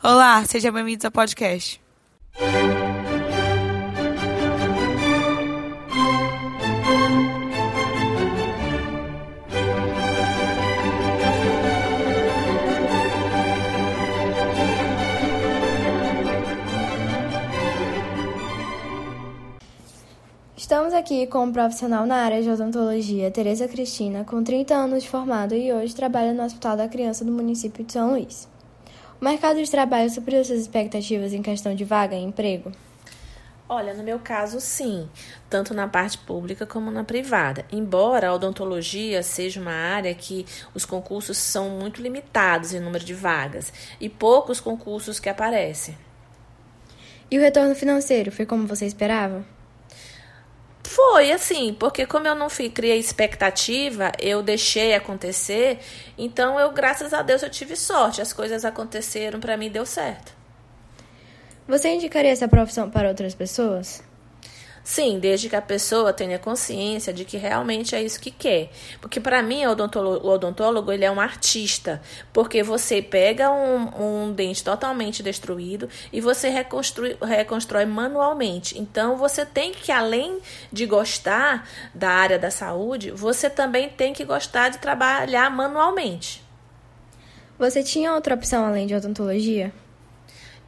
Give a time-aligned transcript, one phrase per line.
[0.00, 1.82] Olá, sejam bem-vindos ao podcast.
[20.56, 25.08] Estamos aqui com um profissional na área de odontologia, Tereza Cristina, com 30 anos de
[25.08, 28.48] formado e hoje trabalha no Hospital da Criança do município de São Luís.
[29.20, 32.70] O mercado de trabalho supriu suas expectativas em questão de vaga e emprego?
[33.68, 35.10] Olha, no meu caso, sim,
[35.50, 37.66] tanto na parte pública como na privada.
[37.70, 43.12] Embora a odontologia seja uma área que os concursos são muito limitados em número de
[43.12, 45.98] vagas e poucos concursos que aparecem.
[47.28, 49.44] E o retorno financeiro foi como você esperava?
[50.98, 55.78] Foi assim, porque como eu não fui, criei expectativa, eu deixei acontecer,
[56.18, 58.20] então eu, graças a Deus, eu tive sorte.
[58.20, 60.32] As coisas aconteceram para mim deu certo.
[61.68, 64.02] Você indicaria essa profissão para outras pessoas?
[64.88, 68.70] Sim, desde que a pessoa tenha consciência de que realmente é isso que quer.
[69.02, 72.00] Porque para mim o odontólogo, o odontólogo ele é um artista,
[72.32, 78.78] porque você pega um, um dente totalmente destruído e você reconstrói, reconstrói manualmente.
[78.78, 80.38] Então você tem que, além
[80.72, 86.42] de gostar da área da saúde, você também tem que gostar de trabalhar manualmente.
[87.58, 89.70] Você tinha outra opção além de odontologia?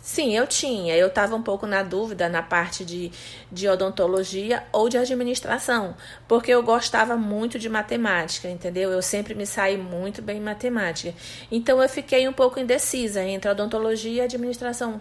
[0.00, 0.96] Sim, eu tinha.
[0.96, 3.12] Eu estava um pouco na dúvida na parte de,
[3.52, 5.94] de odontologia ou de administração,
[6.26, 8.90] porque eu gostava muito de matemática, entendeu?
[8.90, 11.14] Eu sempre me saí muito bem em matemática.
[11.52, 15.00] Então eu fiquei um pouco indecisa entre odontologia e administração.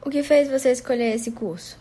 [0.00, 1.78] O que fez você escolher esse curso?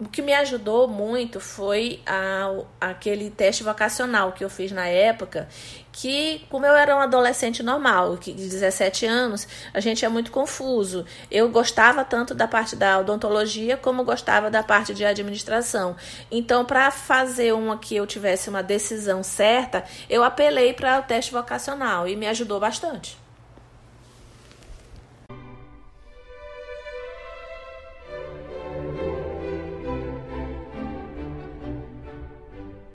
[0.00, 5.48] O que me ajudou muito foi a, aquele teste vocacional que eu fiz na época,
[5.90, 10.30] que como eu era um adolescente normal, que de 17 anos, a gente é muito
[10.30, 11.04] confuso.
[11.30, 15.96] Eu gostava tanto da parte da odontologia como gostava da parte de administração.
[16.30, 21.32] Então, para fazer uma que eu tivesse uma decisão certa, eu apelei para o teste
[21.32, 23.27] vocacional e me ajudou bastante.